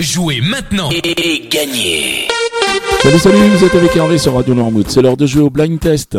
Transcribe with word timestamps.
Jouez 0.00 0.40
maintenant 0.40 0.90
et 0.90 1.48
gagnez 1.48 2.26
Salut 3.00 3.18
salut, 3.20 3.48
vous 3.48 3.64
êtes 3.64 3.76
avec 3.76 3.94
Hervé 3.94 4.18
sur 4.18 4.34
Radio 4.34 4.52
Noirmouth, 4.52 4.90
c'est 4.90 5.00
l'heure 5.00 5.16
de 5.16 5.24
jouer 5.24 5.42
au 5.42 5.50
blind 5.50 5.78
test. 5.78 6.18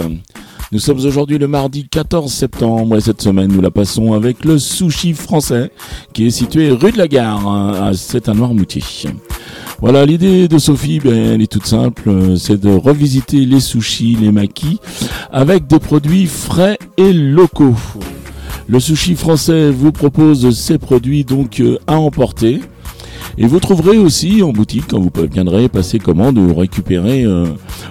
Nous 0.71 0.79
sommes 0.79 0.99
aujourd'hui 0.99 1.37
le 1.37 1.49
mardi 1.49 1.85
14 1.89 2.31
septembre 2.31 2.95
et 2.95 3.01
cette 3.01 3.21
semaine 3.21 3.51
nous 3.51 3.59
la 3.59 3.71
passons 3.71 4.13
avec 4.13 4.45
le 4.45 4.59
sushi 4.59 5.11
français 5.13 5.71
qui 6.13 6.25
est 6.25 6.29
situé 6.29 6.71
rue 6.71 6.93
de 6.93 6.97
la 6.97 7.09
Gare, 7.09 7.91
c'est 7.93 8.29
à 8.29 8.33
Noirmoutier. 8.33 8.81
Voilà, 9.81 10.05
l'idée 10.05 10.47
de 10.47 10.57
Sophie, 10.57 11.01
ben, 11.01 11.33
elle 11.33 11.41
est 11.41 11.51
toute 11.51 11.65
simple, 11.65 12.37
c'est 12.37 12.61
de 12.61 12.73
revisiter 12.73 13.43
les 13.43 13.59
sushis, 13.59 14.15
les 14.15 14.31
maquis 14.31 14.79
avec 15.33 15.67
des 15.67 15.79
produits 15.79 16.27
frais 16.27 16.79
et 16.95 17.11
locaux. 17.11 17.75
Le 18.69 18.79
sushi 18.79 19.15
français 19.15 19.69
vous 19.69 19.91
propose 19.91 20.57
ces 20.57 20.77
produits 20.77 21.25
donc 21.25 21.59
euh, 21.59 21.77
à 21.87 21.99
emporter. 21.99 22.61
Et 23.37 23.47
vous 23.47 23.59
trouverez 23.59 23.97
aussi 23.97 24.41
en 24.43 24.51
boutique, 24.51 24.85
quand 24.89 24.99
vous 24.99 25.11
viendrez 25.31 25.67
passer 25.67 25.99
commande 25.99 26.37
ou 26.37 26.53
récupérer 26.53 27.23
euh, 27.23 27.45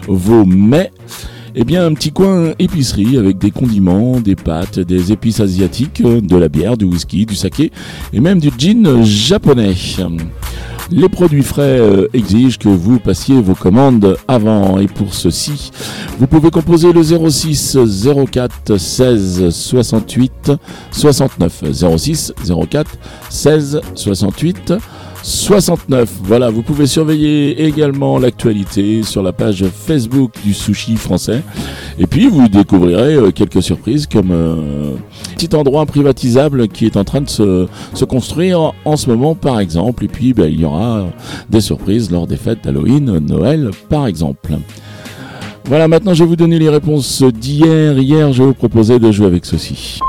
vos 0.09 0.46
mets, 0.46 0.91
eh 1.55 1.64
bien 1.64 1.86
un 1.86 1.95
petit 1.95 2.12
coin 2.12 2.52
épicerie 2.59 3.19
avec 3.19 3.38
des 3.38 3.50
condiments, 3.50 4.20
des 4.20 4.36
pâtes, 4.36 4.80
des 4.80 5.12
épices 5.12 5.41
asiatiques, 5.41 6.02
de 6.02 6.36
la 6.36 6.48
bière, 6.48 6.77
du 6.77 6.84
whisky, 6.84 7.27
du 7.27 7.36
saké 7.36 7.70
et 8.12 8.20
même 8.20 8.41
du 8.41 8.50
gin 8.56 9.05
japonais. 9.05 9.74
Les 10.91 11.09
produits 11.09 11.42
frais 11.42 11.78
euh, 11.78 12.08
exigent 12.12 12.58
que 12.58 12.69
vous 12.69 12.98
passiez 12.98 13.41
vos 13.41 13.55
commandes 13.55 14.16
avant 14.28 14.78
et 14.78 14.86
pour 14.86 15.14
ceci, 15.14 15.70
vous 16.19 16.27
pouvez 16.27 16.50
composer 16.50 16.92
le 16.92 17.02
06 17.02 17.78
04 18.30 18.77
16 18.77 19.50
68 19.50 20.52
69 20.91 21.64
06 21.72 22.34
04 22.70 22.91
16 23.30 23.80
68 23.95 24.74
69. 24.74 24.83
Voilà, 26.23 26.51
vous 26.51 26.62
pouvez 26.62 26.87
surveiller 26.87 27.64
également 27.64 28.19
l'actualité 28.19 29.02
sur 29.02 29.23
la 29.23 29.33
page 29.33 29.64
Facebook 29.64 30.33
du 30.44 30.53
sushi 30.53 30.97
français. 30.97 31.42
Et 31.98 32.06
puis 32.06 32.28
vous 32.28 32.47
découvrirez 32.47 33.14
euh, 33.14 33.30
quelques 33.30 33.62
surprises 33.62 34.06
comme 34.06 34.30
euh, 34.33 34.95
un 34.95 35.34
petit 35.34 35.56
endroit 35.56 35.86
privatisable 35.86 36.69
qui 36.69 36.84
est 36.84 36.98
en 36.98 37.05
train 37.05 37.22
de 37.22 37.28
se, 37.30 38.05
construire 38.05 38.72
en 38.84 38.97
ce 38.98 39.08
moment 39.08 39.34
par 39.34 39.61
exemple. 39.61 40.05
Et 40.05 40.08
puis 40.08 40.34
ben, 40.34 40.47
il 40.47 40.61
y 40.61 40.64
aura 40.67 41.06
des 41.48 41.62
surprises 41.62 42.11
lors 42.11 42.27
des 42.27 42.36
fêtes 42.36 42.62
d'Halloween, 42.62 43.19
Noël 43.19 43.70
par 43.89 44.06
exemple. 44.06 44.50
Voilà, 45.64 45.89
maintenant 45.89 46.12
je 46.12 46.22
vais 46.22 46.28
vous 46.28 46.36
donner 46.36 46.58
les 46.58 46.69
réponses 46.69 47.22
d'hier. 47.22 47.98
Hier, 47.98 48.30
je 48.34 48.42
vous 48.42 48.52
proposer 48.52 48.98
de 48.98 49.11
jouer 49.11 49.27
avec 49.27 49.47
ceci. 49.47 50.00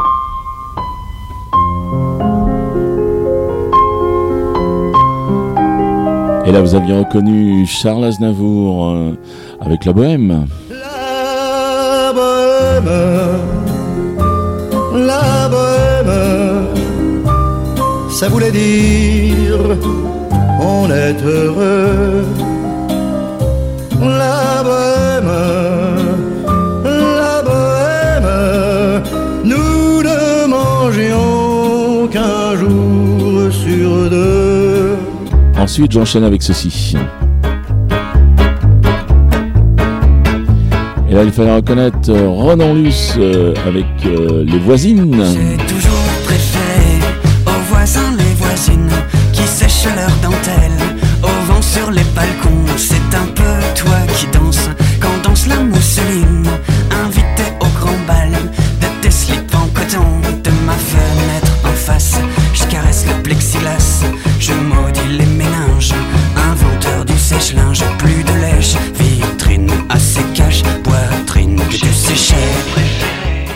Et 6.47 6.51
là, 6.51 6.61
vous 6.61 6.75
aviez 6.75 6.97
reconnu 6.99 7.65
Charles 7.65 8.05
Aznavour 8.05 8.91
euh, 8.91 9.17
avec 9.59 9.83
la 9.85 9.93
bohème. 9.93 10.45
La 10.69 12.13
bohème, 12.13 12.89
la 14.93 15.49
bohème, 15.49 16.67
ça 18.09 18.29
voulait 18.29 18.51
dire 18.51 19.59
on 20.61 20.89
est 20.91 21.21
heureux. 21.23 22.25
Ensuite, 35.65 35.93
j'enchaîne 35.93 36.23
avec 36.23 36.43
ceci. 36.43 36.95
Et 41.09 41.13
là, 41.15 41.23
il 41.23 41.31
fallait 41.31 41.55
reconnaître 41.55 42.07
euh, 42.09 42.29
Ronan 42.29 42.75
Luce 42.75 43.15
euh, 43.17 43.51
avec 43.65 43.87
euh, 44.05 44.43
les 44.45 44.59
voisines. 44.59 45.23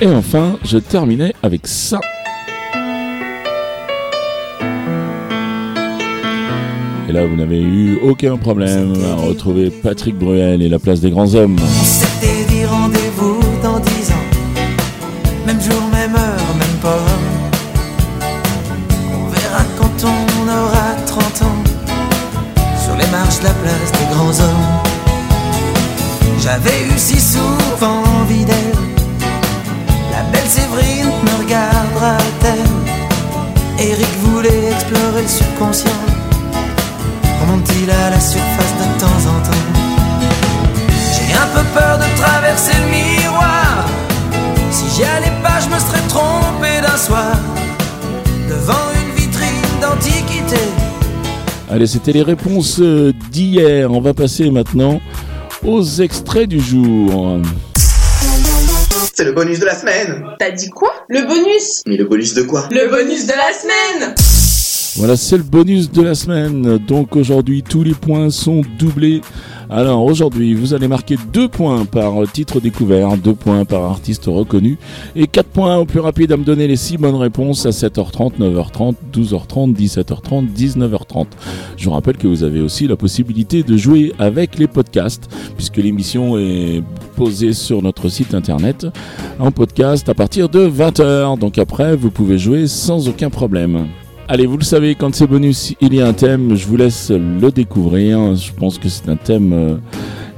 Et 0.02 0.08
enfin, 0.08 0.58
je 0.64 0.78
terminais 0.78 1.34
avec 1.44 1.68
ça. 1.68 2.00
Et 7.10 7.12
là, 7.12 7.26
vous 7.26 7.36
n'avez 7.36 7.60
eu 7.60 8.00
aucun 8.02 8.38
problème 8.38 8.94
à 9.04 9.16
retrouver 9.16 9.70
Patrick 9.70 10.16
Bruel 10.18 10.62
et 10.62 10.70
la 10.70 10.80
place 10.80 11.02
des 11.02 11.09
grands 11.09 11.36
hommes. 11.36 11.58
On 11.59 11.84
s'était 11.84 12.46
dit 12.48 12.64
rendez-vous 12.64 13.40
dans 13.62 13.80
dix 13.80 14.12
ans. 14.12 14.26
Même 15.46 15.59
jour, 15.59 15.89
Allez, 51.72 51.86
c'était 51.86 52.14
les 52.14 52.24
réponses 52.24 52.80
euh, 52.80 53.14
d'hier. 53.32 53.92
On 53.92 54.02
va 54.02 54.14
passer 54.14 54.50
maintenant 54.50 55.00
aux 55.64 55.84
extraits 55.84 56.50
du 56.50 56.60
jour. 56.60 57.40
C'est 59.14 59.24
le 59.26 59.34
bonus 59.34 59.60
de 59.60 59.66
la 59.66 59.76
semaine 59.76 60.24
T'as 60.40 60.52
dit 60.52 60.70
quoi? 60.70 60.92
Le 61.10 61.28
bonus 61.28 61.84
Mais 61.86 61.98
le 61.98 62.06
bonus 62.06 62.34
de 62.34 62.42
quoi? 62.44 62.68
Le 62.72 62.90
bonus 62.90 63.28
de 63.28 63.34
la 63.34 63.54
semaine 63.54 64.16
Voilà, 64.96 65.16
c'est 65.16 65.38
le 65.38 65.44
bonus 65.44 65.92
de 65.92 66.02
la 66.02 66.16
semaine. 66.16 66.78
Donc 66.80 67.16
aujourd'hui, 67.16 67.62
tous 67.62 67.84
les 67.84 67.94
points 67.94 68.30
sont 68.32 68.62
doublés. 68.80 69.22
Alors 69.72 70.03
aujourd'hui, 70.03 70.56
vous 70.56 70.74
allez 70.74 70.88
marquer 70.88 71.16
2 71.31 71.47
points 71.47 71.85
par 71.85 72.16
titre 72.31 72.59
découvert, 72.59 73.16
2 73.18 73.35
points 73.35 73.66
par 73.66 73.84
artiste 73.84 74.25
reconnu 74.25 74.80
et 75.16 75.28
4 75.28 75.47
points 75.47 75.78
au 75.78 75.85
plus 75.85 76.00
rapide 76.00 76.31
à 76.31 76.38
me 76.38 76.44
donner 76.44 76.68
les 76.68 76.75
6 76.75 76.97
bonnes 76.97 77.16
réponses 77.16 77.68
à 77.68 77.69
7h30, 77.69 78.40
9h30, 78.40 78.96
12h30, 79.13 79.75
17h30, 79.75 80.47
19h30. 80.52 81.28
Je 81.78 81.85
vous 81.85 81.91
rappelle 81.91 82.18
que 82.18 82.28
vous 82.28 82.44
avez 82.44 82.62
aussi 82.62 82.88
la 82.88 82.96
possibilité 82.96 83.62
de 83.62 83.78
jouer 83.78 84.12
avec 84.18 84.58
les 84.58 84.68
podcasts 84.68 85.29
puisque 85.56 85.78
l'émission 85.78 86.40
est 86.40 86.81
posée 87.16 87.53
sur 87.53 87.84
notre 87.84 88.09
site 88.09 88.34
internet 88.34 88.88
en 89.38 89.52
podcast 89.52 90.09
à 90.09 90.16
partir 90.16 90.50
de 90.50 90.68
20h. 90.68 91.38
Donc 91.38 91.59
après, 91.59 91.96
vous 91.96 92.09
pouvez 92.09 92.40
jouer 92.40 92.66
sans 92.66 93.08
aucun 93.08 93.29
problème. 93.29 93.85
Allez, 94.31 94.45
vous 94.45 94.57
le 94.57 94.63
savez, 94.63 94.94
quand 94.94 95.16
c'est 95.16 95.25
bonus, 95.25 95.73
il 95.81 95.95
y 95.95 96.01
a 96.01 96.07
un 96.07 96.13
thème, 96.13 96.56
je 96.56 96.67
vous 96.67 96.78
laisse 96.78 97.09
le 97.09 97.50
découvrir. 97.50 98.35
Je 98.35 98.52
pense 98.53 98.78
que 98.78 98.87
c'est 98.87 99.09
un 99.09 99.16
thème, 99.16 99.52
euh, 99.53 99.76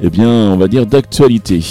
eh 0.02 0.10
bien, 0.10 0.30
on 0.30 0.56
va 0.56 0.70
dire 0.70 0.86
d'actualité. 0.86 1.62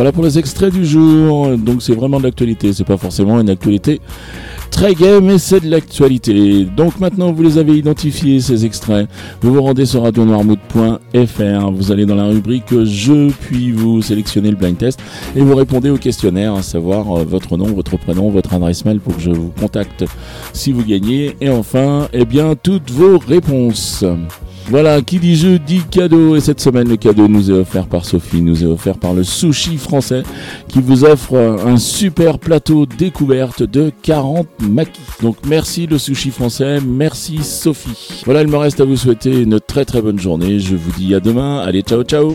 Voilà 0.00 0.12
pour 0.12 0.24
les 0.24 0.38
extraits 0.38 0.72
du 0.72 0.86
jour. 0.86 1.58
Donc 1.58 1.82
c'est 1.82 1.94
vraiment 1.94 2.16
de 2.16 2.22
l'actualité. 2.22 2.72
C'est 2.72 2.84
pas 2.84 2.96
forcément 2.96 3.38
une 3.38 3.50
actualité 3.50 4.00
très 4.70 4.94
gay, 4.94 5.20
mais 5.20 5.38
c'est 5.38 5.60
de 5.60 5.70
l'actualité. 5.70 6.64
Donc 6.64 7.00
maintenant 7.00 7.32
vous 7.32 7.42
les 7.42 7.58
avez 7.58 7.76
identifiés 7.76 8.40
ces 8.40 8.64
extraits. 8.64 9.08
Vous 9.42 9.52
vous 9.52 9.62
rendez 9.62 9.86
sur 9.86 10.02
radionoirmouth.fr. 10.02 11.70
Vous 11.72 11.92
allez 11.92 12.06
dans 12.06 12.14
la 12.14 12.26
rubrique 12.26 12.72
Je, 12.84 13.30
puis 13.30 13.72
vous 13.72 14.02
sélectionnez 14.02 14.50
le 14.50 14.56
blind 14.56 14.78
test 14.78 15.00
et 15.36 15.40
vous 15.40 15.54
répondez 15.54 15.90
au 15.90 15.98
questionnaire, 15.98 16.54
à 16.54 16.62
savoir 16.62 17.18
euh, 17.18 17.24
votre 17.24 17.56
nom, 17.56 17.66
votre 17.66 17.96
prénom, 17.98 18.30
votre 18.30 18.54
adresse 18.54 18.84
mail 18.84 19.00
pour 19.00 19.16
que 19.16 19.22
je 19.22 19.30
vous 19.30 19.52
contacte 19.60 20.04
si 20.52 20.72
vous 20.72 20.84
gagnez. 20.84 21.36
Et 21.40 21.50
enfin, 21.50 22.08
eh 22.12 22.24
bien 22.24 22.54
toutes 22.54 22.90
vos 22.90 23.18
réponses. 23.18 24.04
Voilà, 24.70 25.02
qui 25.02 25.18
dit 25.18 25.34
jeu 25.34 25.58
dit 25.58 25.82
cadeau. 25.90 26.36
Et 26.36 26.40
cette 26.40 26.60
semaine, 26.60 26.88
le 26.88 26.96
cadeau 26.96 27.26
nous 27.26 27.50
est 27.50 27.54
offert 27.54 27.86
par 27.86 28.04
Sophie, 28.04 28.40
nous 28.40 28.62
est 28.62 28.68
offert 28.68 28.98
par 28.98 29.14
le 29.14 29.24
sushi 29.24 29.76
français 29.78 30.22
qui 30.68 30.80
vous 30.80 31.04
offre 31.04 31.36
un 31.36 31.76
super 31.76 32.38
plateau 32.38 32.86
découverte 32.86 33.64
de 33.64 33.90
40 34.02 34.46
maquis. 34.60 35.00
Donc 35.22 35.36
merci 35.46 35.86
le 35.86 35.98
sushi 35.98 36.30
français, 36.30 36.78
merci 36.80 37.38
Sophie. 37.42 38.22
Voilà, 38.24 38.42
il 38.42 38.48
me 38.48 38.56
reste 38.56 38.80
à 38.80 38.84
vous 38.84 38.96
souhaiter 38.96 39.40
une 39.40 39.60
très 39.60 39.84
très 39.84 40.02
bonne 40.02 40.18
journée. 40.18 40.58
Je 40.58 40.76
vous 40.76 40.92
dis 40.92 41.14
à 41.14 41.20
demain. 41.20 41.58
Allez, 41.60 41.82
ciao 41.82 42.02
ciao 42.02 42.34